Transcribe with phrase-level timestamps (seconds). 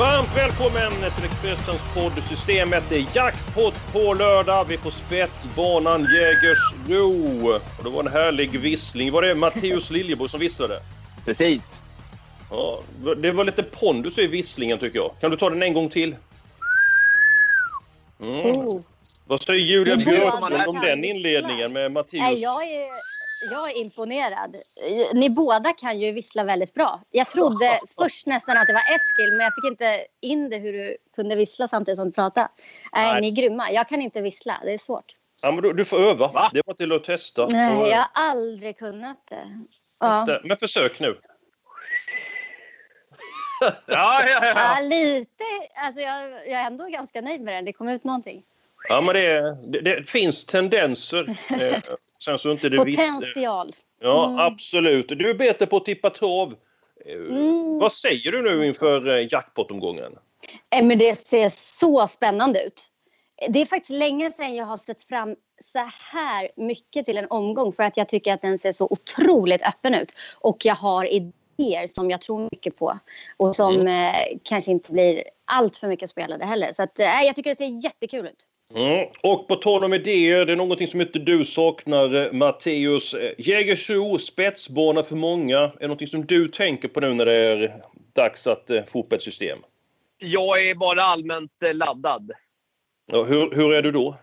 [0.00, 2.84] Varmt välkommen till Expressens podd Systemet.
[2.88, 4.64] Det är jackpot på lördag.
[4.68, 7.48] Vi är på spetsbanan Jägersro.
[7.48, 9.12] Och det var en härlig vissling.
[9.12, 10.82] Var det Matteus Liljeborg som visslade?
[11.24, 11.62] Precis.
[12.50, 12.80] Ja,
[13.16, 15.14] det var lite pondus i visslingen tycker jag.
[15.20, 16.16] Kan du ta den en gång till?
[18.20, 18.34] Mm.
[18.34, 18.80] Oh.
[19.26, 22.22] Vad säger Julia båda om den inledningen med Matteus?
[22.22, 22.88] Nej, jag, är,
[23.50, 24.56] jag är imponerad.
[25.14, 27.00] Ni båda kan ju vissla väldigt bra.
[27.10, 30.72] Jag trodde först nästan att det var Eskil, men jag fick inte in det hur
[30.72, 32.48] du kunde vissla samtidigt som du pratade.
[32.92, 33.20] Nej, Nej.
[33.20, 33.70] ni är grymma.
[33.70, 34.60] Jag kan inte vissla.
[34.64, 35.16] Det är svårt.
[35.42, 36.28] Ja, men du, du får öva.
[36.28, 36.50] Va?
[36.54, 37.46] Det var till att testa.
[37.46, 39.64] Nej, jag har aldrig kunnat det.
[40.00, 41.18] Ja, Men försök nu.
[43.60, 44.54] Ja, ja, ja.
[44.56, 45.44] ja lite.
[45.74, 47.64] Alltså, jag, jag är ändå ganska nöjd med den.
[47.64, 48.42] Det kom ut någonting.
[48.90, 51.36] Ja, men det, det, det finns tendenser.
[51.60, 51.78] Eh,
[52.24, 52.96] sen så inte det viss...
[52.96, 53.72] Potential.
[54.00, 54.38] Ja, Mm.
[54.38, 55.08] absolut.
[55.08, 56.54] Du är bättre på att tippa trav.
[57.06, 57.78] Eh, Mm.
[57.78, 60.12] Vad säger du nu inför eh, jackpot-omgången?
[60.82, 62.82] Men det ser så spännande ut.
[63.48, 65.78] Det är faktiskt länge sedan jag har sett fram så
[66.12, 69.94] här mycket till en omgång för att jag tycker att den ser så otroligt öppen
[69.94, 70.12] ut.
[70.40, 72.98] Och jag har idéer som jag tror mycket på
[73.36, 76.72] och som eh, kanske inte blir allt för mycket spelade heller.
[76.72, 78.44] Så att, eh, jag tycker det ser jättekul ut.
[78.76, 79.06] Mm.
[79.22, 83.14] Och på tal om idéer, det är någonting som inte du saknar, eh, Matteus.
[83.14, 85.58] Eh, Jägersro, spetsbana för många.
[85.58, 87.72] Är det någonting som du tänker på nu när det är
[88.14, 89.58] dags att eh, få upp ett system?
[90.18, 92.30] Jag är bara allmänt laddad.
[93.12, 94.16] Ja, hur, hur är du då?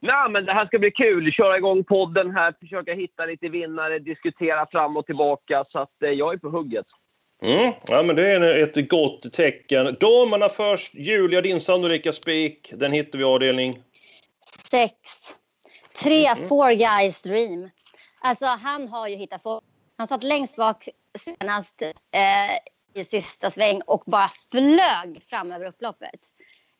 [0.00, 1.32] Nej, men det här ska bli kul.
[1.32, 5.64] Köra igång podden här, försöka hitta lite vinnare, diskutera fram och tillbaka.
[5.68, 6.86] Så att eh, jag är på hugget.
[7.42, 7.72] Mm.
[7.88, 9.96] Ja, men det är ett gott tecken.
[10.00, 10.94] Damerna först.
[10.94, 12.72] Julia, din sannolika spik.
[12.76, 13.78] Den hittar vi i avdelning.
[14.70, 14.98] Sex.
[16.02, 16.48] Tre, Mhm.
[16.48, 17.70] Four Guys Dream.
[18.20, 19.64] Alltså han har ju hittat form.
[19.96, 22.56] Han satt längst bak senast eh,
[22.94, 26.20] i sista sväng och bara flög fram över upploppet.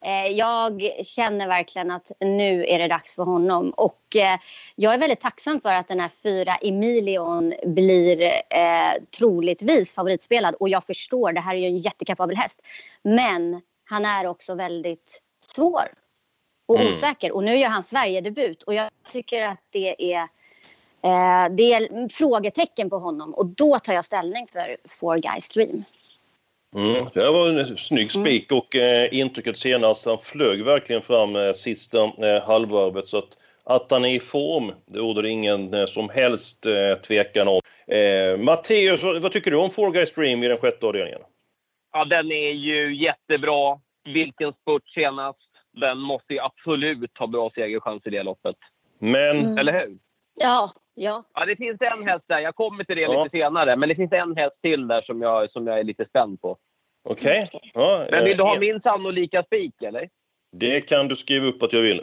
[0.05, 3.73] Eh, jag känner verkligen att nu är det dags för honom.
[3.77, 4.39] Och eh,
[4.75, 10.55] jag är väldigt tacksam för att den här fyra Emilion blir eh, troligtvis favoritspelad.
[10.55, 12.61] Och jag förstår, det här är ju en jättekapabel häst.
[13.01, 15.21] Men han är också väldigt
[15.55, 16.02] svår
[16.65, 16.93] och Mm.
[16.93, 17.31] osäker.
[17.31, 20.21] Och nu gör han Sverigedebut och jag tycker att det är,
[21.01, 23.33] eh, det är frågetecken på honom.
[23.33, 25.83] Och då tar jag ställning för Four Guys Dream.
[26.75, 27.05] Mm.
[27.13, 30.05] Det var en snygg spik och eh, intrycket senast.
[30.05, 33.07] Han flög verkligen fram eh, sista eh, halvvarvet.
[33.07, 36.95] Så att, att han är i form, det råder det ingen eh, som helst eh,
[36.95, 37.59] tvekan om.
[37.87, 41.21] Eh, Matteus, vad, vad tycker du om Four Guys Dream i den sjätte avdelningen?
[41.93, 43.79] Ja, den är ju jättebra.
[44.05, 45.39] Vilken spurt senast.
[45.73, 48.55] Den måste ju absolut ha bra segerchans i det loppet.
[48.99, 49.57] Men Mm.
[49.57, 49.97] Eller hur?
[50.35, 51.23] Ja, ja.
[51.33, 52.39] Ja, det finns en häst där.
[52.39, 53.23] Jag kommer till det Ja.
[53.23, 53.75] lite senare.
[53.75, 56.57] Men det finns en häst till där som jag, som jag är lite spänd på.
[57.09, 57.47] okej.
[57.73, 60.09] Ja, Men vill du ha min sannolika spik, eller?
[60.51, 62.01] Det kan du skriva upp att jag vill.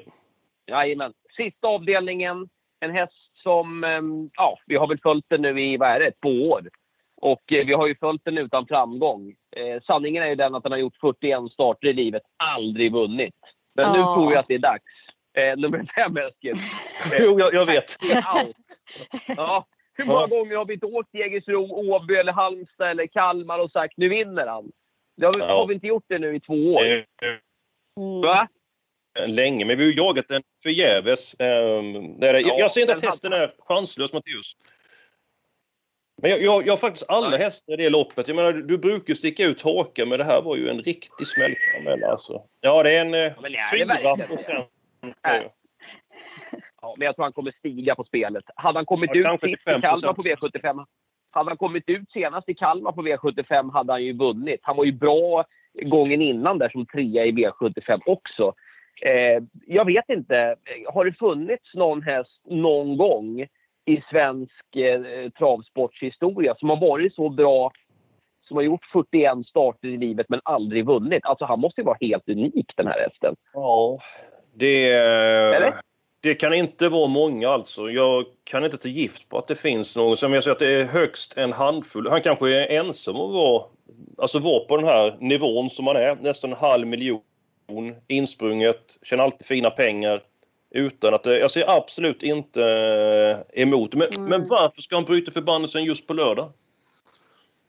[0.67, 1.13] Jajamän.
[1.37, 2.49] Sista avdelningen.
[2.81, 3.85] En häst som...
[3.85, 6.69] ehm, Ja, vi har väl följt den nu i, vad är det, två år.
[7.17, 9.35] Och eh, vi har ju följt den utan framgång.
[9.57, 13.35] Eh, sanningen är ju den att den har gjort 41 starter i livet, aldrig vunnit.
[13.75, 14.15] Men nu Ja.
[14.15, 14.85] tror jag att det är dags.
[15.39, 16.55] Eh, nummer fem, Eskil.
[17.21, 17.97] Jo, jag, jag vet.
[18.25, 18.57] Allt.
[19.37, 19.67] Ja.
[19.93, 20.27] Hur många Ja.
[20.27, 24.47] gånger har vi inte åkt Jägersro, Åby eller Halmstad eller Kalmar och sagt nu vinner
[24.47, 24.73] han?
[25.17, 25.47] Det har, vi- Ja.
[25.47, 26.85] har vi inte gjort det nu i två år?
[26.85, 27.03] Eh,
[27.97, 28.21] Mm.
[28.21, 28.49] Va?
[29.27, 31.35] länge, men vi har ju jagat den förgäves.
[31.39, 32.41] Um, det är det.
[32.41, 34.57] Jag, Ja, jag ser inte att hästen är chanslös, Matteus.
[36.23, 37.39] Men jag, jag, jag har faktiskt alla Nej.
[37.39, 38.29] hästar i det loppet.
[38.29, 42.05] Jag menar, du, brukar sticka ut hakan, men det här var ju en riktig smällkaramell
[42.05, 42.43] alltså.
[42.61, 44.29] Ja, det är en eh, men det är det 4 verkligen.
[44.29, 44.67] procent.
[46.83, 48.45] Ja, men jag tror han kommer stiga på spelet.
[48.55, 50.15] Hade han kommit Ja, ut sist i Kalmar 5%.
[50.15, 50.85] på V75
[51.31, 54.61] hade han kommit ut senast i Kalmar på V75 hade han ju vunnit.
[54.63, 55.45] Han var ju bra
[55.83, 58.55] gången innan där som trea i V75 också.
[59.03, 60.57] Eh, jag vet inte.
[60.87, 63.47] Har det funnits någon häst någon gång
[63.93, 67.73] i svensk eh, travsportshistoria som har varit så bra
[68.49, 71.25] som har gjort 41 starter i livet men aldrig vunnit?
[71.25, 73.37] Alltså han måste ju vara helt unik den här hästen.
[73.53, 73.99] Ja,
[74.55, 74.93] det...
[74.93, 75.75] Eller?
[76.23, 77.91] Det kan inte vara många alltså.
[77.91, 80.17] Jag kan inte ta gift på att det finns någon.
[80.17, 82.09] Som jag säger att det är högst en handfull.
[82.11, 83.67] Han kanske är ensam och var,
[84.19, 86.17] alltså var på den här nivån som han är.
[86.21, 87.21] Nästan en halv miljon
[88.09, 90.23] insprunget, tjänar alltid fina pengar.
[90.71, 92.65] Utan att, jag ser absolut inte
[93.55, 94.31] eh, emot men, mm.
[94.31, 96.53] men varför ska han bryta förbannelsen just på lördag?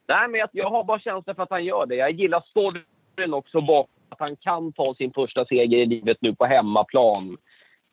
[0.07, 1.95] Nej, men jag, jag har bara känsla för att han gör det.
[1.95, 6.35] Jag gillar storyn också bakom att han kan ta sin första seger i livet nu
[6.35, 7.37] på hemmaplan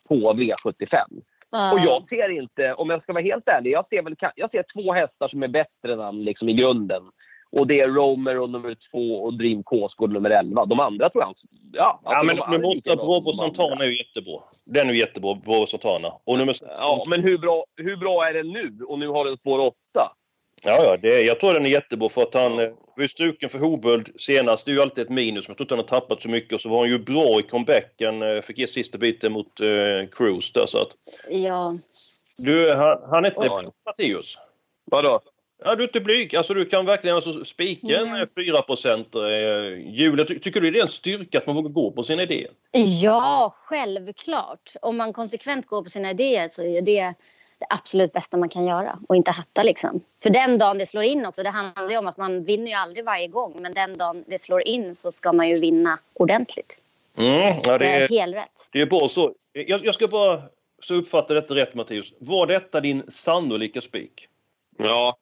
[0.09, 0.97] på V75.
[1.51, 1.73] Ah.
[1.73, 4.65] Och jag ser inte, om jag ska vara helt ärlig, jag ser, väl, jag ser
[4.75, 7.03] två hästar som är bättre än han liksom i grunden.
[7.51, 10.65] Och det är Romer och nummer två och Dream K-Skål nummer 11.
[10.65, 11.35] De andra tror jag...
[11.73, 14.41] Ja, alltså ja men nummer åtta, Bravo Santana, är ju jättebra.
[14.65, 16.09] Den är ju jättebra, Bravo Santana.
[16.25, 18.79] Och nummer Ja, men hur bra, hur bra är den nu?
[18.89, 19.75] Och nu har den spår 8.
[20.65, 23.59] Ja, ja det, jag tror den är jättebra för att han var ju struken för
[23.59, 24.67] Hoböld senast.
[24.67, 25.49] Det är ju alltid ett minus.
[25.49, 26.53] Jag tror inte han har tappat så mycket.
[26.53, 28.23] Och så var han ju bra i comebacken.
[28.23, 30.89] Eh, fick ge sista biten mot uh, Cruise där så att...
[31.31, 31.75] Ja.
[32.37, 33.73] Du, han, han är inte ja.
[33.87, 34.39] Mattias.
[34.85, 35.21] Vadå?
[35.65, 36.37] Ja, du är inte blyg.
[36.37, 38.27] Alltså, du kan verkligen alltså, spika en mm.
[38.37, 39.15] 4 procent.
[39.15, 39.23] Eh,
[39.91, 42.51] Julia, ty tycker du det är en styrka att man vågar gå på sina idéer?
[43.03, 44.73] Ja, självklart.
[44.83, 47.15] Om man konsekvent går på sina idéer så är det
[47.59, 50.01] det absolut bästa man kan göra och inte hatta liksom.
[50.23, 52.73] För den dagen det slår in också, det handlar ju om att man vinner ju
[52.73, 56.83] aldrig varje gång men den dagen det slår in så ska man ju vinna ordentligt.
[57.17, 58.69] Mm, ja, det, är, är helt rätt.
[58.73, 59.35] Det är bra så.
[59.53, 60.43] Jag, jag ska bara
[60.83, 62.13] så uppfatta detta rätt Mattias.
[62.19, 64.29] Var detta din sannolika spik?
[64.77, 65.17] Ja,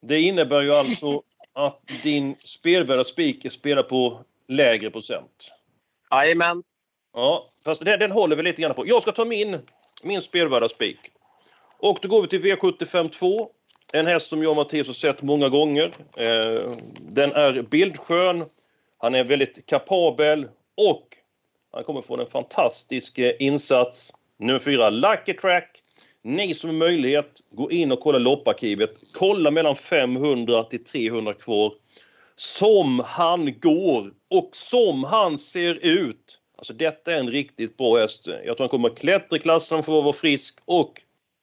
[0.00, 1.22] det innebär ju alltså
[1.52, 5.50] att din spelvärda spik spelar på lägre procent.
[6.10, 6.62] Jajamän.
[7.14, 8.86] Ja, fast den, den håller vi lite grann på.
[8.86, 9.58] Jag ska ta min,
[10.02, 10.98] min spelvärda spik.
[11.78, 13.50] Och då går vi till V75 2.
[13.92, 15.92] En häst som jag och Mattias har sett många gånger.
[16.16, 18.44] Eh, den är bildskön,
[18.98, 21.06] han är väldigt kapabel och
[21.72, 24.12] han kommer få en fantastisk eh, insats.
[24.38, 25.82] Nummer 4, Lucky Track.
[26.28, 28.90] Ni som har möjlighet, gå in och kolla lopparkivet.
[29.12, 31.72] Kolla mellan 500 till 300 kvar.
[32.36, 36.40] Som han går och som han ser ut.
[36.58, 38.26] Alltså detta är en riktigt bra häst.
[38.26, 40.92] Jag tror han kommer klättra i klassen för att vara frisk och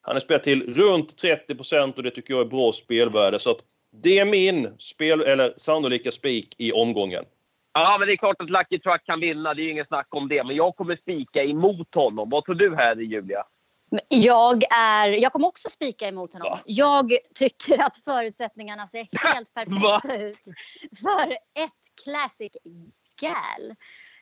[0.02, 3.38] han är spelat till runt 30% och det tycker jag är bra spelvärde.
[3.38, 3.60] Så att
[4.02, 7.24] det är min spel, eller sannolika spik i omgången.
[7.72, 9.54] Ja, men det är klart att Lucky Truck kan vinna.
[9.54, 10.44] Det är ju inget snack om det.
[10.44, 12.30] Men jag kommer spika emot honom.
[12.30, 13.44] Vad tror du här, Julia?
[14.08, 16.50] Jag, är, jag kommer också spika emot honom.
[16.50, 16.58] Va?
[16.64, 20.44] Jag tycker att förutsättningarna ser helt perfekta ut
[21.02, 21.70] för ett
[22.04, 22.52] Classic
[23.20, 23.74] Gal.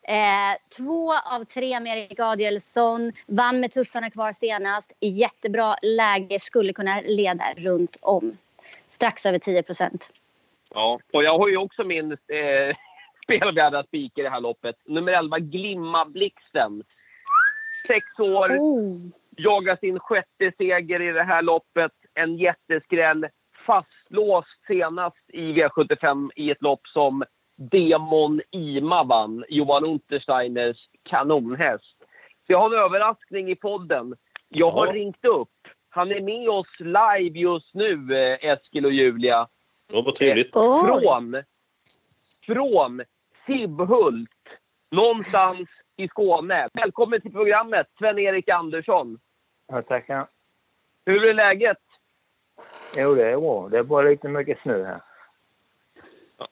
[0.09, 3.13] Eh, två av tre med Erik Adielsson.
[3.27, 4.93] Vann med tussarna kvar senast.
[5.01, 6.41] Jättebra läge.
[6.41, 8.37] Skulle kunna leda runt om.
[8.89, 10.13] Strax över 10 procent.
[10.71, 12.77] Ja, och jag har ju också min eh,
[13.25, 14.77] spelvärda spik i det här loppet.
[14.85, 16.83] Nummer 11, Glimma Blixten.
[17.87, 18.59] Sex år.
[18.59, 21.93] Oh jagar sin sjätte seger i det här loppet.
[22.15, 23.27] En jätteskräll.
[23.67, 27.25] Fastlåst senast i V75 i ett lopp som
[27.57, 29.45] Demon Ima vann.
[29.49, 31.97] Johan Untersteiners kanonhäst.
[32.47, 34.15] Så jag har en överraskning i podden.
[34.49, 34.93] Jag har ja.
[34.93, 35.49] ringt upp.
[35.89, 39.49] Han är med oss live just nu, eh, Eskil och Julia.
[39.93, 40.57] Ja, vad trevligt.
[40.57, 41.43] Eh, från,
[42.47, 43.03] från
[43.47, 44.31] Sibbhult.
[44.91, 46.69] Någonstans i Skåne.
[46.73, 49.19] Välkommen till programmet, Sven-Erik Andersson.
[49.67, 50.27] Ja, tackar.
[51.07, 51.79] Hur är läget?
[52.97, 53.69] Jo, det är bra.
[53.69, 55.01] Det är bara lite mycket snö här.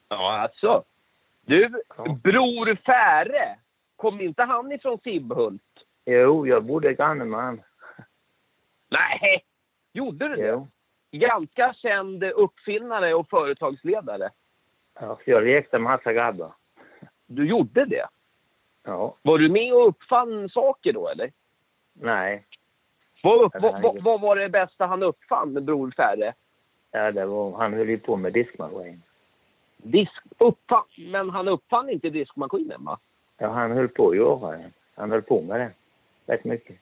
[0.09, 0.85] Ja, alltså.
[1.47, 2.19] Du, ja.
[2.23, 3.59] Bror Färe,
[3.97, 5.63] kom inte han ifrån Sibbhult?
[6.05, 7.63] Jo, jag bodde granne med han.
[8.89, 9.45] Nej,
[9.93, 10.69] gjorde du jo.
[11.11, 11.19] det?
[11.19, 14.31] Ganska känd uppfinnare och företagsledare.
[15.01, 16.53] Ja, jag lekte med massa grabbar.
[17.27, 18.07] Du gjorde det?
[18.85, 19.17] Ja.
[19.23, 21.33] Var du med och uppfann saker då, eller?
[21.93, 22.45] Nej,
[23.23, 26.35] vad, upp, vad, vad, vad, var det bästa han uppfann med Bror Färre?
[26.91, 29.03] Ja, det var, han höll ju på med diskmaskin.
[29.77, 32.99] Disk, uppfann, men han uppfann inte diskmaskinen va?
[33.39, 34.71] Ja, han höll på att göra det.
[34.95, 35.71] Han höll på med det
[36.27, 36.77] rätt mycket.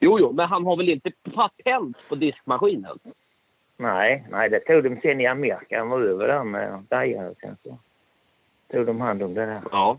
[0.00, 2.98] Jo, jo, men han har väl inte patent på diskmaskinen?
[3.76, 5.78] Nej, nej, det tog de sen i Amerika.
[5.78, 7.78] Han var över där med Daja och sen så
[8.72, 9.62] tog de hand om det där.
[9.70, 9.98] Ja.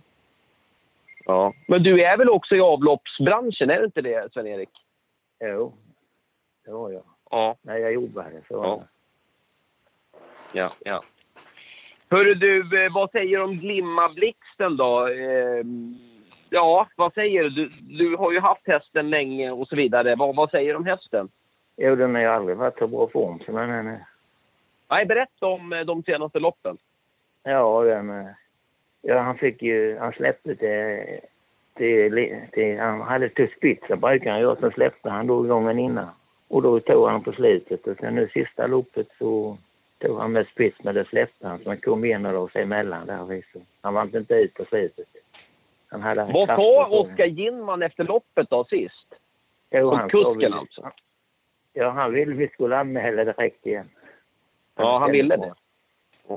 [1.25, 1.53] Ja.
[1.67, 4.69] Men du är väl också i avloppsbranschen, är du inte det, Sven-Erik?
[5.39, 5.73] Jo,
[6.65, 7.03] det var jag.
[7.29, 7.55] Ja.
[7.61, 8.83] När jag jobbade så var ja.
[10.53, 11.03] Ja, ja.
[12.09, 15.07] Hörru du, eh, vad säger du om Glimma-blixten då?
[15.07, 15.63] Eh,
[16.49, 17.71] ja, vad säger du?
[17.81, 18.15] du?
[18.15, 20.15] har ju haft hästen länge och så vidare.
[20.15, 21.29] Vad, vad säger du om hästen?
[21.77, 23.99] Jo, den har ju aldrig varit så bra form som den är nu.
[24.89, 26.77] Nej, berätta om eh, de senaste loppen.
[27.43, 28.09] Ja, den,
[29.03, 29.97] ja, han fick ju...
[29.97, 31.19] Han släppte till
[31.73, 36.09] till, till, han hade till spitsen brukar han göra, sen släppte han då gången innan.
[36.47, 39.57] Och då tog han på slutet och sen nu sista loppet så
[39.99, 43.07] tog han med spits men det släppte han så han kom in och sig emellan
[43.07, 43.43] där.
[43.53, 45.07] Så han var inte ut på slutet.
[45.87, 49.07] Han hade Vad sa Oskar Ginman efter loppet då sist?
[49.71, 50.91] Jo, han kusken alltså?
[51.73, 53.89] Ja, han ville vi skulle anmäla direkt igen.
[54.75, 55.53] Ja, han ville det.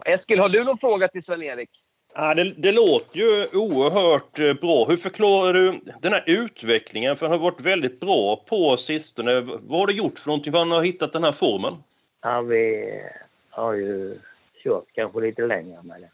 [0.05, 1.71] Eskil, har du någon fråga till Sven-Erik?
[2.19, 4.85] Ja, det, det, låter ju oerhört eh, bra.
[4.89, 7.17] Hur förklarar du den här utvecklingen?
[7.17, 9.41] För han har varit väldigt bra på sistone.
[9.41, 11.75] Vad har du gjort för någonting för att han har hittat den här formen?
[12.23, 13.03] Ja, vi
[13.51, 14.19] har ju
[14.63, 16.11] kört kanske lite längre med det.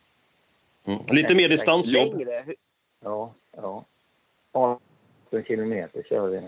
[0.92, 1.04] Mm.
[1.10, 2.18] Lite mer distansjobb?
[2.18, 2.44] Längre?
[3.04, 3.84] Ja, ja.
[4.52, 4.80] 18
[5.46, 6.42] kilometer kör vi.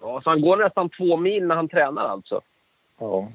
[0.00, 2.40] Ja, så han går nästan två mil när han tränar alltså?
[2.98, 3.28] Ja.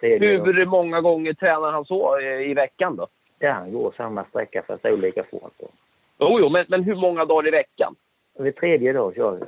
[0.00, 3.06] Hur många gånger tränar han så i veckan då?
[3.42, 5.52] Ja, han går samma sträcka fast olika fort.
[6.18, 7.96] Jo, jo, men, men hur många dagar i veckan?
[8.34, 9.44] Var tredje dag kör vi.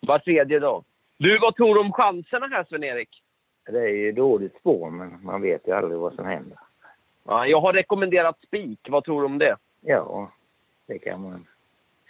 [0.00, 0.84] Var tredje dag.
[1.18, 3.22] Du, vad tror du om chanserna här, Sven-Erik?
[3.66, 6.58] Det är ju dåligt spår, men man vet ju aldrig vad som händer.
[7.24, 8.80] Ja, jag har rekommenderat spik.
[8.88, 9.56] Vad tror du om det?
[9.80, 10.30] Ja,
[10.86, 11.46] det kan man.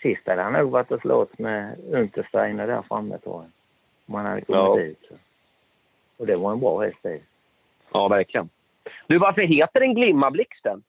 [0.02, 3.50] Sist hade han nog varit och slått med Untersteiner där framme, tror jag.
[4.06, 4.80] Om han hade kommit ja.
[4.80, 4.98] ut.
[5.08, 5.14] Så.
[6.16, 7.20] Och det var en bra häst det.
[7.92, 8.48] Ja, verkligen.
[9.06, 10.82] Du, varför heter den Glimmablixten?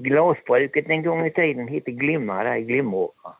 [0.00, 3.32] Glasbruket en gång i tiden hette Glimma där i Glimåkra.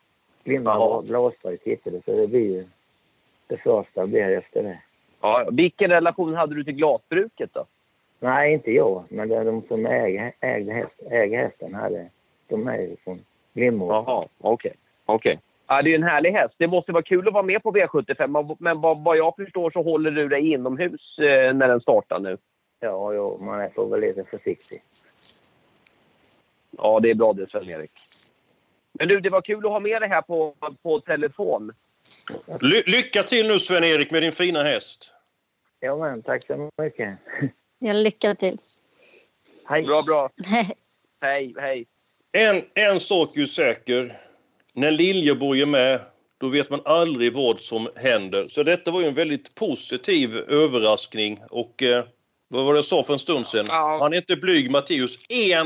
[0.45, 1.01] Glimma ja.
[1.07, 2.65] glasbruk hette det, så det blir ju
[3.47, 4.79] det första blir efter det.
[5.21, 7.67] Ja, vilken relation hade du till glasbruket då?
[8.21, 12.09] Nej, inte jag, men det är de som äger, ägde häst, äger hästen hade,
[12.49, 13.21] de är från
[13.55, 13.97] Glimåkra.
[13.97, 14.73] Jaha, okej.
[15.05, 15.15] Okay.
[15.15, 15.39] okay.
[15.67, 16.55] Ja, det är en härlig häst.
[16.59, 19.83] Det måste vara kul att vara med på V75, men vad, vad jag förstår så
[19.83, 22.37] håller du dig inomhus eh, när den startar nu?
[22.81, 24.83] Ja, ja man får vara lite försiktig.
[26.79, 27.91] Ja, det är bra det Sven-Erik.
[28.93, 31.73] Men du, det var kul att ha med dig här på, på telefon.
[32.61, 35.15] Ly lycka till nu Sven-Erik med din fina häst.
[35.81, 37.19] Ja, men tack så mycket.
[37.81, 38.57] Ja, lycka till.
[39.65, 39.83] Hej.
[39.83, 40.31] Bra, bra.
[41.21, 41.87] hej, hej.
[42.33, 44.19] En, en sak är ju säker.
[44.73, 46.01] När Liljeborg är med,
[46.39, 48.45] då vet man aldrig vad som händer.
[48.45, 52.05] Så detta var ju en väldigt positiv överraskning och eh,
[52.49, 53.67] vad var det jag sa för en stund sedan?
[53.67, 53.99] Ja.
[54.01, 55.19] Han är inte blyg, Matteus.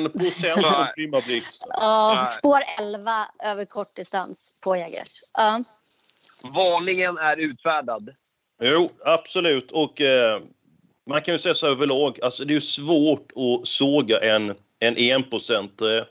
[0.07, 1.67] 1 procent på Klimmablixt.
[1.69, 5.23] Ja, spår 11 över kortdistans på Jägers.
[5.33, 5.65] Ja.
[6.43, 8.11] Varningen är utfärdad.
[8.63, 9.73] Jo, absolut.
[9.73, 10.41] Och eh,
[11.07, 15.31] man kan ju säga så överlag, alltså det är svårt att såga en, en 1
[15.31, 15.81] procent.
[15.81, 16.05] Eh,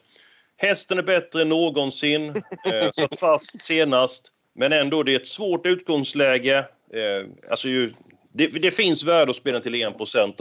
[0.58, 2.30] hästen är bättre än någonsin,
[2.66, 4.32] eh, satt fast senast.
[4.56, 6.58] Men ändå, det är ett svårt utgångsläge.
[6.94, 7.94] Eh, alltså ju,
[8.34, 9.96] det, det finns värde att spela till 1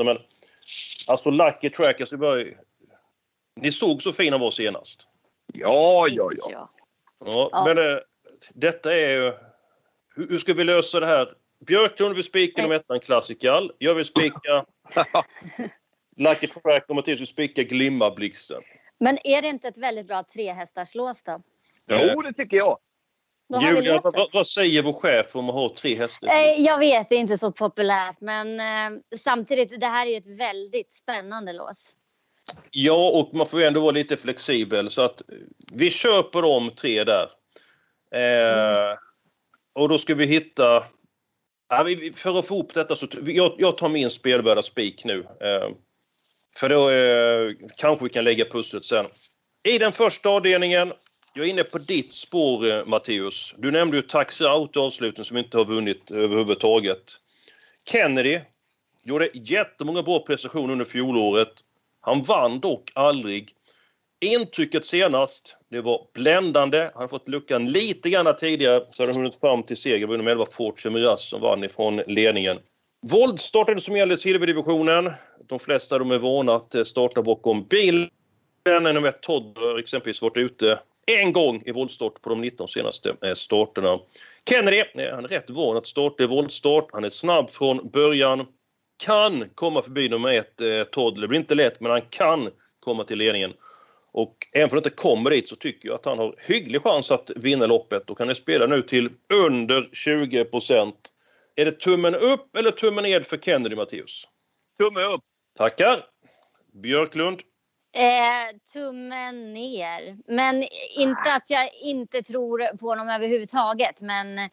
[0.05, 0.19] men
[1.07, 2.17] alltså Lucky Track, alltså
[3.57, 5.09] ni såg så fina var senast.
[5.53, 6.71] Ja, ja, ja.
[7.19, 7.49] ja.
[7.53, 7.99] ja men äh,
[8.55, 9.33] detta är ju...
[10.15, 11.33] Hur, hur, ska vi lösa det här?
[11.67, 13.73] Björklund vill spika nummer ettan Classical.
[13.79, 14.65] Jag vill spika
[16.17, 18.63] Lucky Track och Mattias vill spika Glimma-blixten.
[18.99, 21.43] Men är det inte ett väldigt bra trehästarslås då?
[21.87, 22.79] Jo, det tycker jag.
[23.59, 26.29] Julia, vad, vad, säger vår chef om att ha tre hästar?
[26.29, 28.21] Eh, jag vet, det är inte så populärt.
[28.21, 31.95] Men eh, samtidigt, det här är ju ett väldigt spännande lås.
[32.71, 34.91] Ja, och man får ju ändå vara lite flexibel.
[34.91, 35.23] Så att
[35.73, 37.29] vi köper de tre där.
[38.15, 38.97] Eh, mm.
[39.73, 40.85] Och då ska vi hitta...
[41.69, 43.07] Ja, för att få ihop detta så...
[43.27, 45.27] Jag, jag tar min spelvärda spik nu.
[45.41, 45.69] Eh,
[46.57, 49.07] för då eh, kanske vi kan lägga pusslet sen.
[49.69, 50.93] I den första avdelningen
[51.35, 53.55] jag är inne på ditt spår, eh, Matteus.
[53.59, 57.17] Du nämnde ju Taxi Out i avsluten som inte har vunnit överhuvudtaget.
[57.91, 58.41] Kennedy
[59.05, 61.53] gjorde jättemånga bra prestationer under fjolåret.
[62.01, 63.53] Han vann dock aldrig.
[64.21, 66.91] Intrycket senast, det var bländande.
[66.95, 69.99] Han har fått luckan lite grann tidigare så hade han hunnit fram till seger.
[69.99, 72.59] Det var nummer 11 Fortune Miraz som vann ifrån ledningen.
[73.07, 75.13] Våldstart är det som gäller silverdivisionen.
[75.49, 78.11] De flesta de är vana att eh, starta bakom bilen.
[78.67, 83.17] Nummer 1 Todd har exempelvis varit ute en gång i voltstart på de 19 senaste
[83.23, 83.99] eh, starterna.
[84.51, 86.89] Kennedy, eh, han är rätt van att starta i voltstart.
[86.93, 88.47] Han är snabb från början.
[89.05, 91.21] Kan komma förbi nummer ett, eh, Todd.
[91.21, 93.53] Det blir inte lätt, men han kan komma till ledningen.
[94.13, 97.11] Och även om han inte kommer dit så tycker jag att han har hygglig chans
[97.11, 100.95] att vinna loppet och kan spela nu till under 20%
[101.57, 104.29] Är det tummen upp eller tummen ner för Kennedy, Matteus?
[104.79, 105.21] Tumme upp.
[105.59, 106.05] Tackar.
[106.73, 107.41] Björklund?
[107.93, 110.17] Eh, tummen ner.
[110.27, 110.65] Men
[110.97, 114.01] inte att jag inte tror på honom överhuvudtaget.
[114.01, 114.49] Men eh,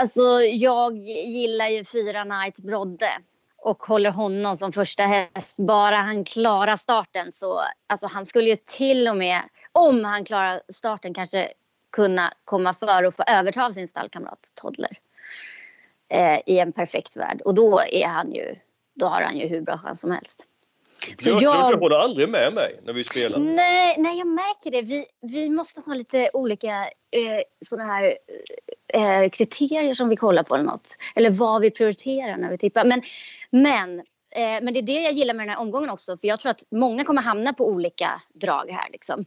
[0.00, 3.10] alltså, jag gillar ju fyra Night Brodde
[3.56, 5.58] och håller honom som första häst.
[5.58, 9.42] Bara han klarar starten så, alltså han skulle ju till och med,
[9.72, 11.48] om han klarar starten kanske
[11.92, 14.98] kunna komma före och få överta av sin stallkamrat Toddler
[16.08, 17.40] eh, i en perfekt värld.
[17.44, 18.56] Och då är han ju,
[18.94, 20.46] då har han ju hur bra chans som helst.
[21.16, 21.72] Så jag...
[21.72, 23.38] Du håller aldrig med mig när vi spelar.
[23.38, 24.82] Nej, nej jag märker det.
[24.82, 26.70] Vi, vi måste ha lite olika
[27.10, 28.18] eh, sådana här
[28.94, 30.96] eh, kriterier som vi kollar på eller något.
[31.14, 32.84] Eller vad vi prioriterar när vi tippar.
[32.84, 33.02] Men,
[33.50, 33.98] men,
[34.34, 36.16] eh, men det är det jag gillar med den här omgången också.
[36.16, 38.90] För jag tror att många kommer hamna på olika drag här.
[38.92, 39.24] Liksom.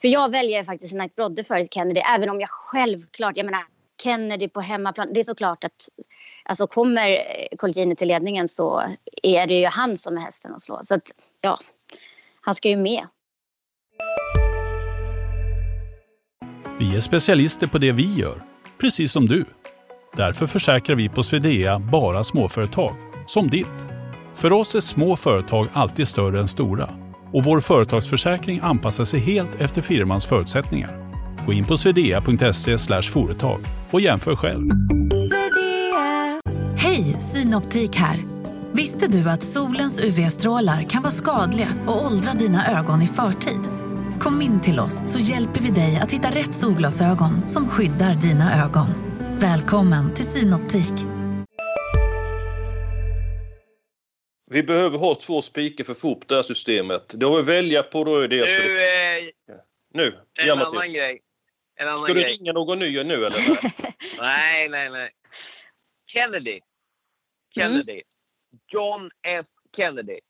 [0.00, 2.00] För jag väljer faktiskt Knight Brodde före Kennedy.
[2.00, 3.62] Även om jag självklart, jag menar
[4.02, 5.12] Kennedy på hemmaplan.
[5.12, 5.88] Det är såklart att
[6.44, 8.82] alltså kommer eh, Colgjini till ledningen så
[9.22, 10.80] är det ju han som är hästen att slå.
[10.82, 11.58] Så att, ja,
[12.40, 13.06] han ska ju med.
[16.78, 18.42] Vi är specialister på det vi gör,
[18.78, 19.44] precis som du.
[20.16, 22.96] Därför försäkrar vi på Swedea bara småföretag,
[23.26, 23.66] som ditt.
[24.34, 26.90] För oss är små företag alltid större än stora
[27.32, 31.03] och vår företagsförsäkring anpassar sig helt efter firmans förutsättningar.
[31.46, 33.60] Gå in på swedea.se företag
[33.90, 34.70] och jämför själv.
[36.78, 38.16] Hej, Synoptik här.
[38.72, 43.60] Visste du att solens UV-strålar kan vara skadliga och åldra dina ögon i förtid?
[44.20, 48.64] Kom in till oss så hjälper vi dig att hitta rätt solglasögon som skyddar dina
[48.64, 48.86] ögon.
[49.40, 51.06] Välkommen till Synoptik.
[54.50, 57.14] Vi behöver ha två spikar för att få upp det här systemet.
[57.16, 58.36] Det har vi välja på då är det...
[58.36, 59.18] Nu, det...
[59.18, 59.56] eh,
[59.94, 60.06] nu,
[60.38, 60.92] en ja, annan Mattias.
[60.92, 61.20] grej.
[61.76, 62.36] En annan Ska du grej.
[62.36, 63.38] ringa någon ny nu eller?
[64.20, 65.10] Nej, nej, nej.
[66.06, 66.60] Kennedy.
[67.54, 68.02] Kennedy.
[68.66, 70.20] John F Kennedy.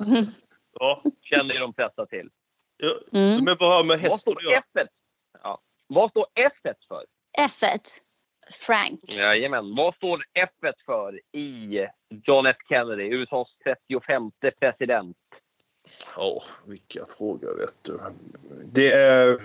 [0.80, 1.02] ja.
[1.22, 2.30] Känner ju de flesta till.
[2.76, 2.94] ja.
[3.12, 3.44] Mm.
[3.44, 4.62] Men vad har med står att göra?
[4.74, 4.88] F
[5.42, 5.62] ja.
[5.86, 6.52] Vad står F
[6.88, 7.04] för?
[7.38, 7.78] F1.
[8.50, 9.00] Frank.
[9.12, 9.74] Jajamän.
[9.74, 10.50] Vad står F
[10.86, 11.86] för i
[12.24, 14.30] John F Kennedy, USAs 35
[14.60, 15.16] president?
[16.16, 18.00] Ja, vilka frågor vet du.
[18.72, 19.38] Det är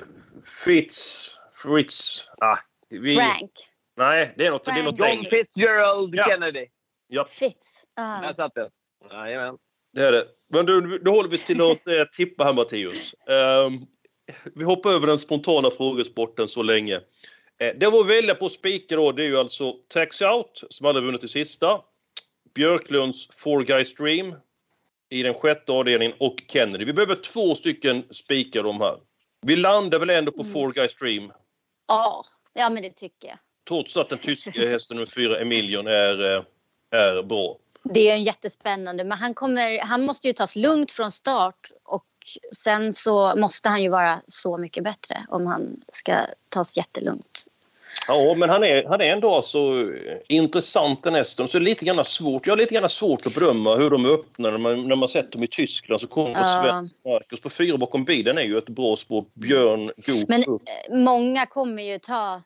[0.65, 1.37] Fitz...
[1.53, 2.27] Fritz...
[2.41, 2.57] Ah,
[2.89, 3.15] vi...
[3.15, 3.51] Frank.
[3.97, 4.99] Nej, det är något, det är Frank.
[4.99, 5.25] något John.
[5.29, 6.23] Fitzgerald Ja.
[6.23, 6.65] Kennedy.
[7.07, 7.67] Ja, Fitz.
[7.95, 8.21] Ah.
[8.21, 8.69] Där satt det.
[9.11, 9.57] Jajamän.
[9.93, 10.27] det är det.
[10.53, 13.15] Men du, då håller vi till att eh, tippa här Mattias.
[13.29, 13.79] Ehm,
[14.55, 16.95] vi hoppar över den spontana frågesporten så länge.
[17.59, 20.85] Eh, det var att välja på spika då, det är ju alltså Tax Out som
[20.85, 21.81] hade vunnit det sista.
[22.55, 24.35] Björklunds Four Guys Dream
[25.09, 26.85] i den sjätte avdelningen och Kennedy.
[26.85, 28.97] Vi behöver två stycken spikar de här.
[29.41, 30.53] Vi landar väl ändå på Mm.
[30.53, 31.31] Four Guys Dream
[31.87, 33.37] Ja, ja men det tycker jag.
[33.67, 36.43] trots att den tyska hästen nummer fyra Emilion är, eh,
[36.91, 37.57] är bra.
[37.83, 42.05] Det är ju jättespännande men han, kommer, han måste ju tas lugnt från start och
[42.55, 47.45] sen så måste han ju vara så mycket bättre om han ska tas jättelugnt.
[48.07, 51.47] Ja, men han är, han är ändå eh, intressant den hästen.
[51.47, 52.47] Så lite grann svårt.
[52.47, 55.31] Jag har lite grann svårt att bedöma hur de öppnar när man, när man sett
[55.31, 56.01] dem i Tyskland.
[56.01, 56.61] Så kommer Ja.
[56.61, 59.25] svensk Marcus på fyra bakom bilen är ju ett bra spår.
[59.33, 60.61] Björn, Goop Men upp.
[60.89, 62.41] eh, många kommer ju ta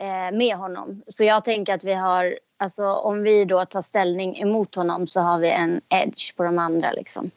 [0.00, 1.02] eh, med honom.
[1.08, 5.20] Så jag tänker att vi har, alltså om vi då tar ställning emot honom så
[5.20, 7.30] har vi en edge på de andra liksom.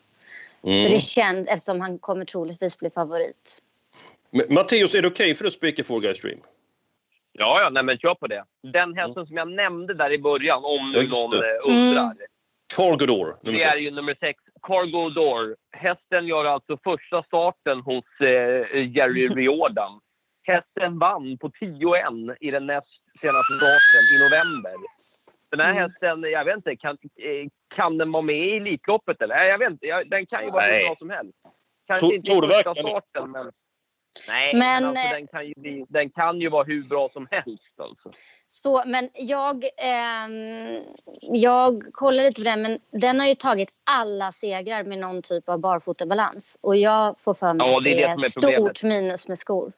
[0.62, 1.00] För det Mm.
[1.00, 3.62] känt eftersom han kommer troligtvis bli favorit.
[4.32, 6.40] Men, Mattias, är det okej för dig att spika Four Guys Dream?
[7.34, 8.44] Ja, ja, nej, men kör på det.
[8.74, 10.92] Den hästen som jag nämnde där i början, om Mm.
[10.92, 11.56] Nu någon det.
[11.58, 12.04] eh, undrar.
[12.04, 12.18] Mm.
[12.76, 13.86] Cargodor, nummer Det är sex.
[13.88, 15.56] ju nummer sex, Cargo Door.
[15.72, 20.00] Hästen gör alltså första starten hos eh, Jerry Riordan.
[20.44, 22.88] Hästen vann på 10-1 i den näst
[23.22, 24.72] senaste starten i november.
[25.52, 25.82] Den här Mm.
[25.84, 29.44] hästen, jag vet inte, kan, eh, kan den vara med i Elitloppet eller?
[29.44, 31.38] Jag vet inte, jag, den kan ju vara hur bra som helst.
[31.88, 33.52] Kanske Tror- inte tror i första starten, men...
[34.28, 37.10] Nej, Men, men, alltså, eh, den, kan ju bli, den kan ju vara hur bra
[37.14, 37.74] som helst.
[37.78, 38.12] Alltså.
[38.48, 40.84] Så, men jag, ehm,
[41.22, 45.50] jag kollar lite på den, men den har ju tagit alla segrar med någon typ
[45.50, 46.58] av barfotabalans.
[46.62, 48.84] Och jag får för mig Ja, att det är det är stort problemet.
[48.84, 49.72] minus med skor.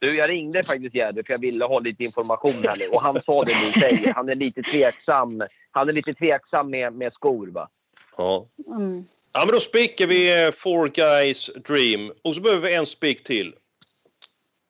[0.00, 3.20] Du, jag ringde faktiskt Jerry för jag ville ha lite information här nu och han
[3.20, 4.14] sa det du säger.
[4.14, 5.42] Han är lite tveksam.
[5.70, 7.68] Han är lite tveksam med, med skor va?
[8.16, 8.46] Ja.
[8.66, 9.06] Mm.
[9.34, 12.12] Ja, men då spikar vi eh, Four Guys Dream.
[12.24, 13.46] Och så behöver vi en spik till.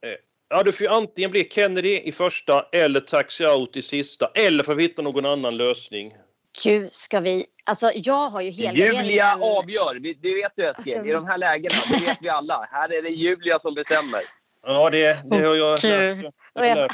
[0.06, 0.10] Eh,
[0.48, 4.30] Ja, det får ju antingen bli Kennedy i första eller Taxi Out i sista.
[4.34, 6.14] Eller får vi hitta någon annan lösning.
[6.64, 7.46] Gud, ska vi...
[7.64, 9.06] Alltså, jag har ju helgarderingen...
[9.06, 9.94] Julia avgör.
[9.94, 10.84] Det vet du Eskil.
[10.94, 12.68] ska- I de här lägena, det vet vi alla.
[12.72, 14.20] Här är det Julia som bestämmer.
[14.66, 15.84] Ja, det, det har jag lärt
[16.54, 16.90] Jag jag-.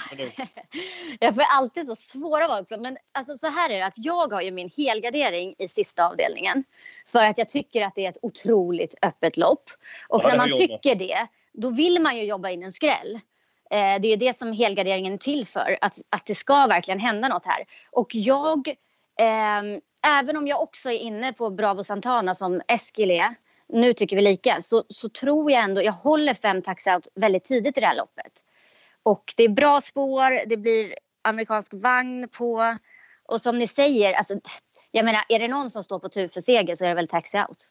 [1.20, 2.66] Jag får alltid så svåra val.
[2.78, 6.64] Men alltså, så här är det att jag har ju min helgardering i sista avdelningen.
[7.06, 9.62] För att jag tycker att det är ett otroligt öppet lopp.
[10.08, 13.20] Och Ja, när man tycker det, då vill man ju jobba in en skräll.
[13.70, 15.78] Eh, det är ju det som helgarderingen är till för.
[15.80, 17.64] Att, att det ska verkligen hända något här.
[17.90, 18.68] Och jag,
[19.20, 23.34] ehm, även om jag också är inne på Bravo Santana som Eskil är.
[23.72, 27.44] Nu tycker vi lika, så, så tror jag ändå, jag håller fem tax out väldigt
[27.44, 28.32] tidigt i det här loppet.
[29.02, 32.76] Och det är bra spår, det blir amerikansk vagn på.
[33.28, 34.34] Och som ni säger, alltså,
[34.90, 37.08] jag menar, är det någon som står på tur för seger så är det väl
[37.08, 37.66] taxi out.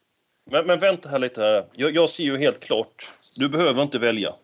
[0.52, 1.42] Men, men vänta här lite.
[1.42, 1.66] Här.
[1.74, 3.14] Jag, jag ser ju helt klart.
[3.36, 4.36] Du behöver inte välja.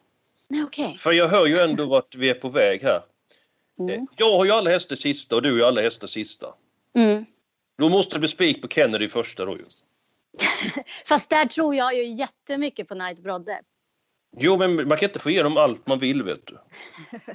[0.47, 0.63] Nej.
[0.63, 0.95] Okay.
[0.95, 3.01] För jag hör ju ändå vart vi är på väg här.
[3.79, 3.95] Mm.
[3.95, 6.47] Eh, Jag har ju alla hästar sista och du har ju alla hästar sista.
[6.95, 7.25] Mm.
[7.77, 9.65] Då måste det bli spik på Kennedy första då ju.
[11.05, 13.59] Fast där tror jag ju jättemycket på Knight Brodde.
[14.37, 16.57] Jo, men man kan inte få igenom allt man vill, vet du.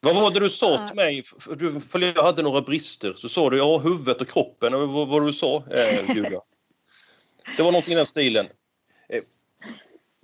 [0.00, 1.22] Vad var det du sa till mig?
[1.22, 3.14] För, du, för jag hade några brister.
[3.16, 4.72] Så sa du ja, huvudet och kroppen.
[4.72, 6.40] Vad var du sa, eh, Julia?
[7.56, 8.46] Det var någonting i den stilen.
[9.08, 9.22] Eh,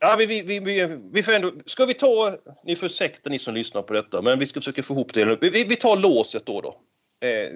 [0.00, 3.54] ja, vi, vi, vi, vi, får ändå, ska vi ta, ni får ursäkta ni som
[3.54, 5.38] lyssnar på detta, men vi ska försöka få ihop det.
[5.40, 6.60] Vi, vi tar låset då.
[6.60, 6.80] då
[7.26, 7.50] eh,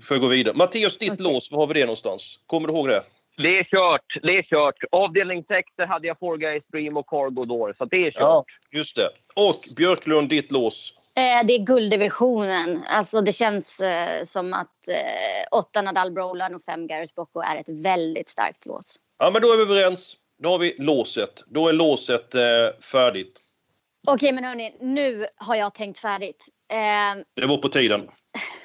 [0.00, 0.56] för att gå vidare.
[0.56, 1.24] Mattias, ditt Okej.
[1.24, 2.40] lås, var har vi det någonstans?
[2.46, 3.02] Kommer du ihåg det?
[3.36, 4.22] Det är kört.
[4.22, 4.74] Det är kört.
[4.92, 8.20] Avdelning 6 där hade jag Four Guys Dream och Cargo Door, så det är kört.
[8.20, 9.08] Ja, just det.
[9.36, 10.92] Och Björklund, ditt lås.
[11.16, 12.84] Eh, det är gulddivisionen.
[12.88, 17.56] Alltså det känns eh, som att eh, åtta Nadal Brolan och fem Gareth Bocco är
[17.56, 18.96] ett väldigt starkt lås.
[19.18, 20.16] Ja, men då är vi överens.
[20.42, 21.42] Då har vi låset.
[21.46, 22.40] Då är låset eh,
[22.92, 23.40] färdigt.
[24.08, 26.46] Okej, men hörni, nu har jag tänkt färdigt.
[26.72, 28.08] Eh, Det var på tiden.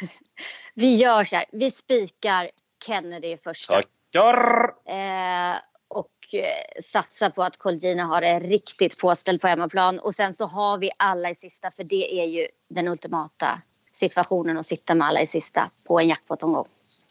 [0.75, 1.45] vi gör så här.
[1.51, 2.49] Vi spikar
[2.85, 3.73] Kennedy första.
[3.73, 4.73] Tackar!
[4.85, 9.99] Eh, och eh, satsar på att Colgjini har det riktigt påställt på hemmaplan.
[9.99, 13.61] Och sen så har vi alla i sista, för det är ju den ultimata
[13.93, 16.65] situationen att sitta med alla i sista på en jackpot-omgång.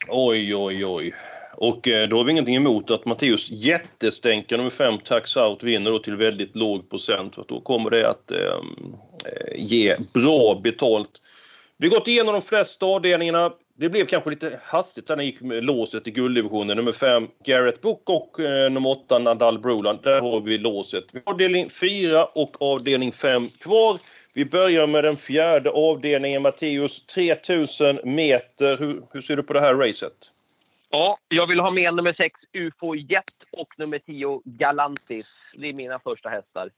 [0.09, 1.15] Oj, oj, oj.
[1.61, 5.91] Och eh, då har vi ingenting emot att Matteus jättestänka nummer 5 Tax Out vinner
[5.91, 7.35] då till väldigt låg procent.
[7.35, 11.11] För då kommer det att eh, eh, ge bra betalt.
[11.77, 13.53] Vi har gått igenom de flesta avdelningarna.
[13.81, 16.77] Det blev kanske lite hastigt när gick med låset i gulddivisionen.
[16.77, 19.99] Nummer 5 Garrett Book och eh, nummer 8 Nadal Broland.
[20.03, 21.05] Där har vi låset.
[21.13, 23.99] Vi har avdelning 4 och avdelning 5 kvar.
[24.35, 26.43] Vi börjar med den fjärde avdelningen.
[26.43, 28.77] Matteus, 3000 meter.
[28.77, 30.33] Hur, hur ser du på det här racet?
[30.91, 35.43] Ja, jag vill ha med nummer 6 UFO Jet och nummer 10 Galantis.
[35.55, 36.71] Det är mina första hästar.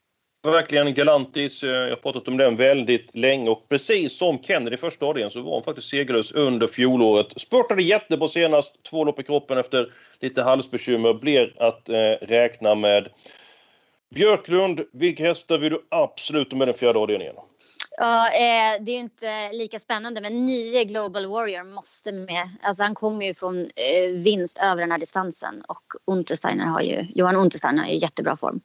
[0.42, 1.62] Verkligen Galantis.
[1.62, 5.30] Eh, jag har pratat om den väldigt länge och precis som Kennedy i första avdelningen
[5.30, 7.40] så var han faktiskt segerlös under fjolåret.
[7.40, 11.14] Spurtade jättebra senast, två lopp i kroppen efter lite halsbekymmer.
[11.14, 13.08] Blir att eh, räkna med.
[14.14, 17.34] Björklund, vilka hästar vill du absolut ha med den fjärde avdelningen?
[17.96, 22.50] Ja, eh, det är ju inte lika spännande, men nio Global Warrior måste med.
[22.62, 27.06] Alltså han kommer ju från eh, vinst över den här distansen och Untersteiner har ju,
[27.14, 28.60] Johan Untersteiner har ju jättebra form.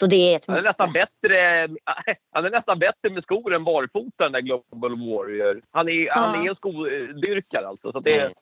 [0.00, 1.68] Så det är ett Han är, nästan bättre,
[2.32, 5.62] han är nästan bättre med skor än barfota, den där Global Warrior.
[5.70, 7.92] Han är, han är en skodyrkare alltså.
[7.92, 8.32] Så det,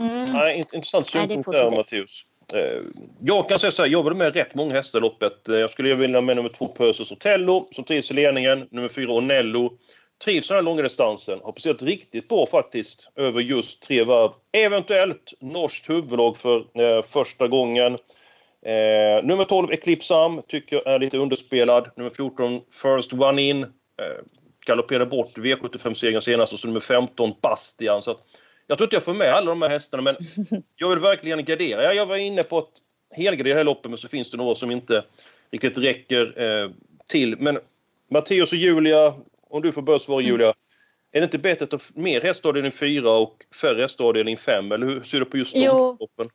[0.00, 0.24] Mm.
[0.32, 1.52] Nej, int- intressant är synpunkt
[1.90, 2.04] där.
[2.54, 2.82] Eh,
[3.20, 5.48] Jag kan säga så här, jag var med rätt många hästar i loppet.
[5.48, 8.68] Eh, Jag skulle vilja med nummer två Persus Otello som trivs i ledningen.
[8.70, 9.78] Nummer fyra Onello.
[10.24, 11.40] Trivs den här långa distansen.
[11.44, 14.30] Har presterat riktigt bra faktiskt över just tre varv.
[14.52, 17.98] Eventuellt norskt huvudlag för eh, första gången.
[18.66, 21.90] Eh, nummer 12 Eclipse Am tycker jag är lite underspelad.
[21.96, 23.62] Nummer 14 First One In.
[23.62, 23.68] Eh,
[24.66, 28.02] galopperade bort V75-segern senast och så nummer 15 Bastian.
[28.02, 28.18] Så
[28.66, 30.16] jag tror inte jag får med alla de här hästarna men
[30.76, 31.94] jag vill verkligen gardera.
[31.94, 32.70] Jag, var inne på att
[33.16, 35.04] helgardera det här loppet men så finns det några som inte
[35.50, 36.70] riktigt räcker eh,
[37.10, 37.36] till.
[37.38, 37.58] Men
[38.10, 39.14] Matteus och Julia,
[39.50, 40.54] om du får börja svara Julia.
[41.14, 44.72] Är det inte bättre att ha mer hästavdelning 4 och färre hästavdelning 5?
[44.72, 45.66] Eller hur ser du på just de
[46.00, 46.30] loppen?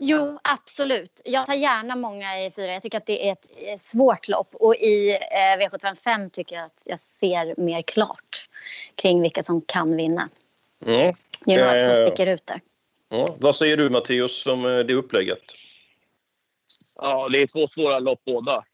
[0.00, 1.20] Jo, absolut.
[1.24, 2.72] Jag tar gärna många i fyra.
[2.72, 4.54] Jag tycker att det är ett eh, svårt lopp.
[4.54, 8.48] Och i eh, V755 tycker jag att jag ser mer klart
[8.94, 10.28] kring vilka som kan vinna.
[10.78, 11.14] Ja.
[11.44, 12.60] Det är några som Eh, sticker ut där.
[13.08, 13.26] Ja.
[13.40, 15.42] Vad säger du Matteus om eh, det upplägget?
[16.96, 18.64] ja, det är två svåra lopp båda.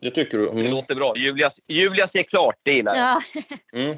[0.00, 0.44] Det tycker du?
[0.44, 0.70] Det Mm.
[0.72, 1.16] låter bra.
[1.16, 3.22] Julia, Julia ser klart, det gillar jag.
[3.32, 3.42] Ja.
[3.78, 3.96] Mm.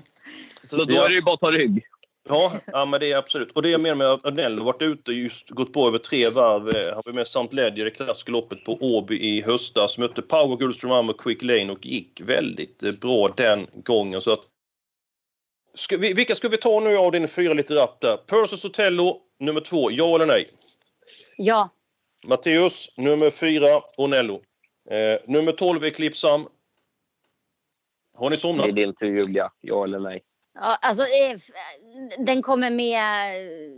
[0.71, 1.05] Så då Ja.
[1.05, 1.85] är det ju bara att ta rygg.
[2.29, 3.53] Ja, ja, men det är absolut.
[3.53, 5.99] Och det jag menar med att Adnell har varit ute och just gått på över
[5.99, 6.77] tre varv.
[6.77, 9.99] Eh, Han var med samt Ledger i klassiska loppet på Åby i höstas.
[9.99, 14.21] Mötte Power, Gullström, Am och Quick Lane och gick väldigt eh, bra den gången.
[14.21, 14.41] Så att,
[15.75, 18.17] ska vi, vilka ska vi ta nu av din fyra lite rappt där?
[18.17, 19.91] Persus Otello, nummer två.
[19.91, 20.47] Ja eller nej?
[21.37, 21.69] ja.
[22.27, 23.81] Matteus, nummer fyra.
[23.97, 24.43] Onello.
[24.91, 26.49] Eh, nummer 12 Eclipse Am.
[28.17, 28.67] Har ni Det somnat?
[28.67, 29.51] är din tur Julia.
[29.61, 30.23] Ja eller nej?
[30.55, 31.51] Ja, alltså, eh, f-
[32.19, 33.01] den kommer med...
[33.37, 33.71] eh,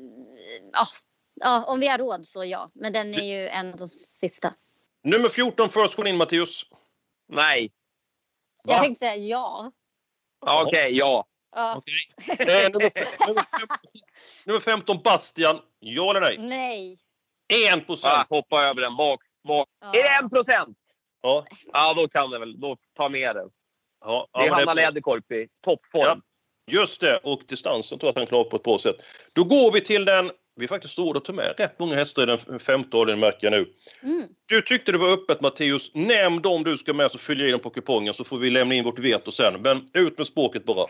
[0.72, 0.84] Ja,
[1.34, 2.70] ja, om vi har råd så ja.
[2.74, 4.54] Men den är ju en av de sista.
[5.04, 6.62] Nummer 14 First One In, Matteus.
[7.28, 7.72] Nej.
[8.66, 8.72] Va?
[8.72, 9.72] Jag tänkte säga ja.
[10.46, 11.24] Ja, Okej, ja.
[11.56, 11.80] ja.
[12.28, 13.78] Eh, nummer, nummer, 15,
[14.44, 15.60] nummer 15 Bastian.
[15.78, 16.38] Ja eller nej?
[16.38, 16.98] Nej.
[17.74, 18.14] 1 procent.
[18.14, 18.96] Ah, hoppa över den.
[18.96, 20.78] Bak, Vad- Är det en procent?
[21.22, 21.44] Ja.
[21.72, 22.60] Ja, då kan det väl.
[22.60, 23.50] Då ta med den.
[24.00, 26.22] Ja, Det är ja, Hanna Läderkorp i toppform.
[26.66, 27.20] Just det.
[27.22, 28.96] Och distansen tror jag att han klarar på ett bra sätt.
[29.32, 30.30] Då går vi till den...
[30.58, 33.52] Vi faktiskt råd att ta med rätt många hästar i den femte avdelningen märker jag
[33.52, 33.66] nu.
[34.02, 34.28] Mm.
[34.46, 35.94] Du tyckte det var öppet Matteus.
[35.94, 38.50] Nämn dem du ska med så fyller jag i dem på kupongen så får vi
[38.50, 39.62] lämna in vårt veto sen.
[39.62, 40.86] Men ut med språket bara.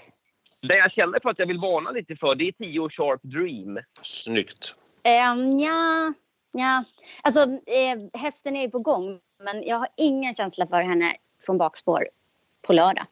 [0.63, 3.79] Det jag känner för att jag vill varna lite för, det är 10 Sharp Dream.
[4.03, 4.75] Snyggt.
[5.33, 6.13] Um, ja,
[6.53, 6.85] ja.
[7.23, 11.59] Alltså, eh, hästen är ju på gång, men jag har ingen känsla för henne från
[11.59, 12.09] bakspår
[12.67, 13.07] på lördag.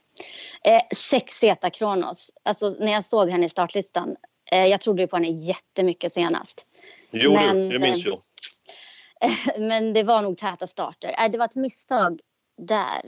[0.64, 2.30] Eh, sex Zeta Kronos.
[2.42, 4.16] Alltså, när jag såg henne i startlistan,
[4.52, 6.66] eh, jag trodde ju på henne jättemycket senast.
[7.10, 8.22] Jo Men, du, det minns eh, jag.
[9.58, 11.14] men det var nog täta starter.
[11.18, 12.20] Eh, det var ett misstag
[12.62, 13.02] där.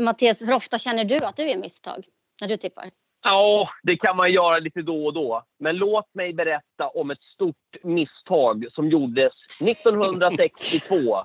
[0.00, 2.04] Mattias, hur ofta känner du att du är misstag
[2.40, 2.90] när du tippar?
[3.22, 5.44] Ja, det kan man göra lite då och då.
[5.58, 11.24] Men låt mig berätta om ett stort misstag som gjordes 1962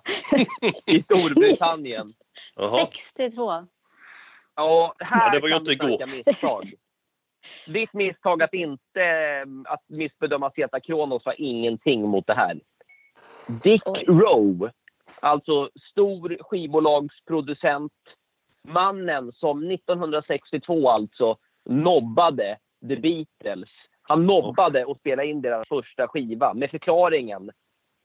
[0.86, 2.13] i Storbritannien.
[2.56, 2.80] Jaha.
[2.86, 3.52] 62.
[4.60, 6.26] Ja, här Ja, det var ju inte igår.
[6.26, 6.74] misstag.
[7.67, 12.60] Ditt misstag att inte att missbedöma Zeta Kronos var ingenting mot det här.
[13.63, 14.06] Dick Oj.
[14.08, 14.72] Rowe,
[15.19, 17.91] alltså stor skivbolagsproducent.
[18.67, 23.69] Mannen som 1962 alltså nobbade The Beatles.
[24.02, 27.52] Han nobbade att spela in deras första skiva med förklaringen.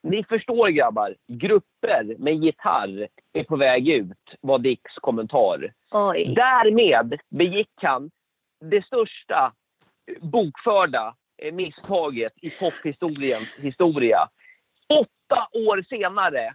[0.04, 5.72] Ni förstår grabbar, grupper med gitarr är på väg ut, var Dicks kommentar.
[5.90, 6.34] Oj.
[6.36, 8.10] Därmed begick han
[8.60, 9.52] det största
[10.20, 14.28] bokförda eh, misstaget i pophistoriens historia.
[14.88, 16.54] Åtta år senare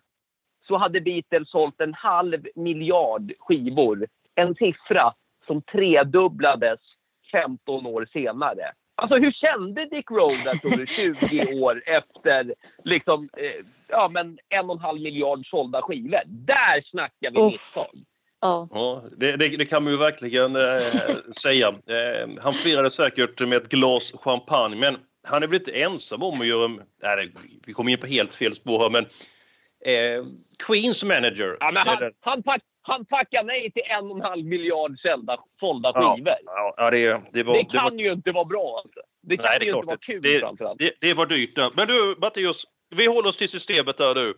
[0.67, 4.07] så hade Beatles sålt en halv miljard skivor.
[4.35, 5.13] En siffra
[5.47, 6.79] som tredubblades
[7.31, 8.71] 15 år senare.
[9.01, 14.37] Alltså hur kände Dick Rowe där tror du 20 år efter liksom, eh, ja, men
[14.49, 16.21] en och en halv miljard sålda skivor?
[16.25, 17.51] Där snackar vi Uff.
[17.51, 18.05] misstag.
[18.41, 18.67] Ja.
[18.71, 21.67] Ja, det, det, det kan man ju verkligen eh, säga.
[21.67, 26.41] Eh, han firade säkert med ett glas champagne, men han är väl inte ensam om
[26.41, 26.67] att göra...
[27.03, 27.31] Nej,
[27.65, 29.05] vi kommer in på helt fel spår här, men
[29.85, 30.25] eh,
[30.67, 31.57] Queens manager.
[31.59, 35.37] Ja, men han, han, tack, han tackar nej till en och en halv miljard sålda,
[35.59, 36.15] sålda Ja.
[36.15, 36.33] skivor.
[36.45, 37.53] ja, ja, det, det var...
[37.53, 38.81] det det var kan ju inte vara bra.
[38.83, 38.99] Alltså.
[39.21, 40.79] Det kan Nej, det ju klart inte vara kul det- framförallt.
[40.79, 41.55] Det, det var dyrt.
[41.55, 41.69] där.
[41.75, 42.63] Men du, Mattias,
[42.95, 44.33] vi håller oss till systemet här nu.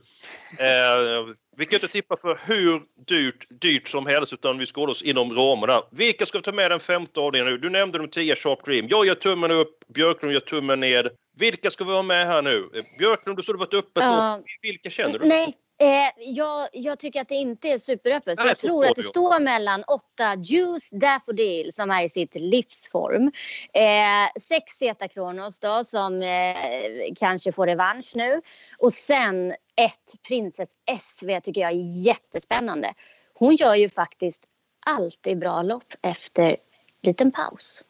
[0.60, 4.92] Eh, vi kan inte tippa för hur dyrt, dyrt som helst, utan vi ska hålla
[4.92, 5.82] oss inom ramarna.
[5.92, 7.58] Vilka ska vi ta med den femte avdelningen nu?
[7.62, 8.88] Du nämnde de 10 Sharp Dream.
[8.90, 11.10] Jag gör tummen upp, Björklund gör tummen ner.
[11.40, 12.70] Vilka ska vi ha med här nu?
[12.76, 14.36] Eh, Björklund, du sa det var ett öppet Ja.
[14.38, 14.46] lopp.
[14.62, 15.28] Vilka känner du?
[15.28, 18.38] Nej, eh, jag, jag tycker att det inte är superöppet.
[18.38, 23.32] Nej, jag tror att det står mellan åtta Juice Daffodil som är i sitt livsform.
[23.74, 28.42] Eh, sex Zeta Kronos då som eh, kanske får revansch nu.
[28.78, 32.94] Och sen ett Princess SV tycker jag är jättespännande.
[33.34, 34.44] Hon gör ju faktiskt
[34.86, 36.58] alltid bra lopp efter
[37.02, 37.86] liten paus.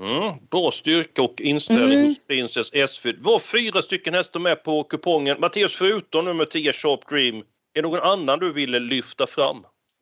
[0.00, 2.04] Mm, bra styrka och inställning Mm.
[2.04, 3.12] hos Princess SV.
[3.12, 5.36] Det var fyra stycken hästar med på kupongen.
[5.40, 7.36] Mattias, förutom nummer 10 Sharp Dream,
[7.74, 9.56] är det någon annan du ville lyfta fram?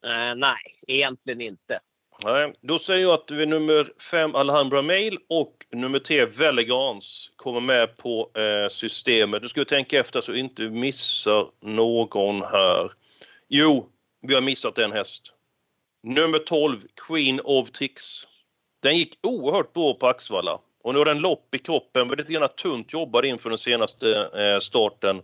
[0.06, 1.80] Eh, nej, egentligen inte.
[2.24, 7.60] Nej, då säger jag att vi nummer 5 Alhambra Mail och nummer 3 Velegans kommer
[7.60, 9.42] med på eh, systemet.
[9.42, 12.92] Nu ska vi tänka efter så vi inte missar någon här.
[13.48, 13.88] Jo,
[14.22, 15.32] vi har missat en häst.
[16.02, 18.24] Nummer 12 Queen of Tricks.
[18.84, 22.08] Den gick oerhört bra på Axvalla och nu har den lopp i kroppen.
[22.08, 25.22] Var lite tunt jobbad inför den senaste eh, starten.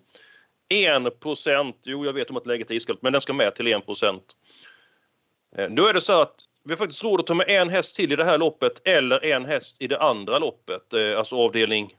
[1.07, 3.67] 1 procent, jo jag vet om att läget är iskallt, men den ska med till
[3.67, 4.23] 1 procent.
[5.57, 7.97] Eh, Då är det så att vi har faktiskt råd att ta med en häst
[7.97, 11.95] till i det här loppet eller en häst i det andra loppet, eh, alltså avdelning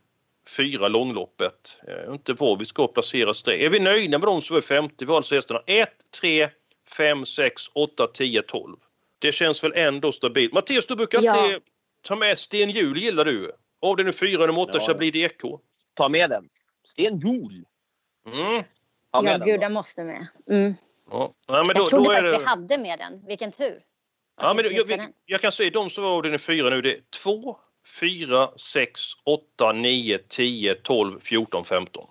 [0.58, 1.82] 4, långloppet.
[1.88, 3.65] Jag vet inte var vi ska placeras det.
[3.65, 4.95] Är vi nöjda med de som är 50?
[5.00, 5.89] Vi har alltså hästarna 1,
[6.21, 6.50] 3,
[6.97, 8.78] 5, 6, 8, 10, 12.
[9.21, 10.53] Det känns väl ändå stabilt.
[10.53, 11.31] Mattias, du brukar Ja.
[11.31, 11.60] alltid
[12.01, 13.51] ta med Sten Hjul, gillar du?
[13.81, 14.79] Avdelning 4, nummer 8, Ja.
[14.79, 15.60] Chablis DK.
[15.93, 16.49] Ta med den.
[16.91, 17.65] Sten Hjul.
[18.34, 18.63] Mm.
[18.63, 18.67] Ta
[19.12, 20.27] Ja, med den gud, den måste med.
[20.49, 20.73] Mm.
[21.12, 21.34] Ja.
[21.47, 22.39] Ja, men då, Jag trodde då är faktiskt det...
[22.39, 23.25] vi hade med den.
[23.27, 23.79] Vilken tur.
[24.41, 26.81] Ja, men jag, jag, jag kan säga de som var avdelning 4 nu.
[26.81, 27.57] Det är 2,
[27.99, 32.07] 4, 6, 8, 9, 10, 12, 14, 15.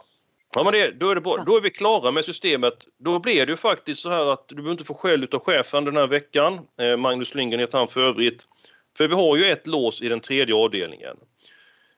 [0.55, 1.37] Ja, men det, då, är det bra.
[1.47, 2.75] då är vi klara med systemet.
[2.99, 5.85] Då blir det ju faktiskt så här att du behöver inte få skäll av chefen
[5.85, 6.61] den här veckan.
[6.81, 8.47] Eh, Magnus Lindgren heter han för övrigt.
[8.97, 11.17] För vi har ju ett lås i den tredje avdelningen.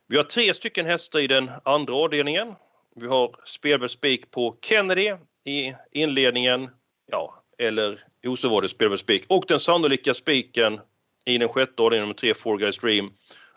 [0.08, 2.54] Vi har tre stycken hästar i den andra avdelningen.
[2.96, 6.70] Vi har Spelberg Spik på Kennedy i inledningen.
[7.10, 9.24] Ja, eller jo, så var det Spelberg Spik.
[9.28, 10.80] Och den sannolika spiken
[11.24, 13.12] i den sjätte avdelningen, nummer tre, Four Guys Dream.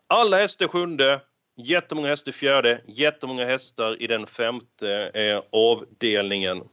[0.08, 1.22] Alla hästar sjunde,
[1.58, 6.64] jättemånga hästar i fjärde, jättemånga hästar i den femte eh, avdelningen.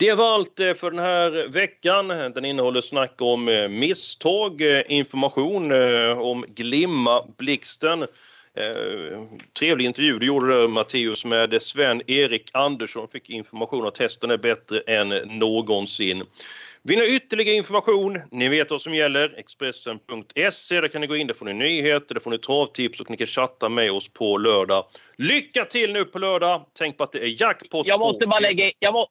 [0.00, 2.08] Det var allt eh, för den här veckan.
[2.08, 5.72] Den innehåller snack om eh, misstag, eh, information
[6.18, 8.06] om Glimma Blixten.
[9.58, 13.08] Trevlig intervju du gjorde där Matteus med Sven-Erik Andersson.
[13.08, 16.24] Fick information att hästen är bättre än någonsin.
[16.82, 18.20] Vill ni ha ytterligare information?
[18.30, 19.34] Ni vet vad som gäller.
[19.38, 20.80] Expressen.se.
[20.80, 23.16] Där kan ni gå in, där får ni nyheter, där får ni travtips och ni
[23.16, 24.84] kan chatta med oss på lördag.
[25.16, 26.66] Lycka till nu på lördag!
[26.78, 27.86] Tänk på att det är jackpot.
[27.86, 29.08] Jag måste bara lägga jag må,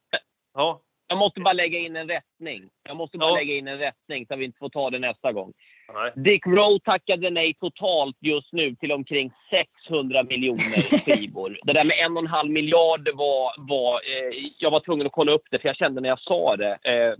[0.53, 0.81] Ja.
[1.07, 2.69] Jag måste bara lägga in en rättning.
[2.83, 3.35] Jag måste bara ja.
[3.35, 5.53] lägga in en rättning så vi inte får ta det nästa gång.
[5.93, 6.11] Nej.
[6.15, 11.59] Dick Rowe tackade nej totalt just nu till omkring 600 miljoner skivor.
[11.63, 13.53] det där med en och en halv miljard var...
[13.57, 16.55] var eh, jag var tvungen att kolla upp det, för jag kände när jag sa
[16.55, 16.77] det.
[16.83, 17.13] Eh,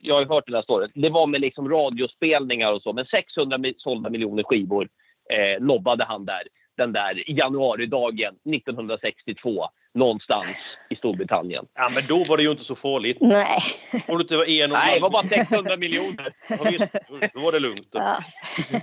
[0.00, 0.90] jag har ju hört den där storyn.
[0.94, 2.92] Det var med liksom radiospelningar och så.
[2.92, 4.88] Men 600 sålda miljoner skivor
[5.32, 6.42] eh, nobbade han där
[6.76, 10.46] den där januaridagen 1962 någonstans
[10.90, 11.64] i Storbritannien.
[11.74, 13.16] Ja, men då var det ju inte så farligt.
[13.20, 13.60] Nej.
[14.06, 16.32] Om det inte var en och Nej, det var bara 600 miljoner.
[16.48, 16.92] Ja, visst,
[17.34, 17.88] då var det lugnt.
[17.92, 18.18] Ja.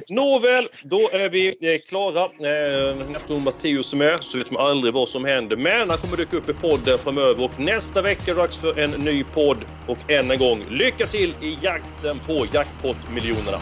[0.09, 2.23] Nåväl, då är vi eh, klara.
[2.23, 5.55] Eh, eftersom Matteus är med så vet man aldrig vad som händer.
[5.55, 8.79] Men han kommer dyka upp i podden framöver och nästa vecka är det dags för
[8.79, 9.57] en ny podd.
[9.87, 13.61] Och än en gång, lycka till i jakten på jackpot-miljonerna!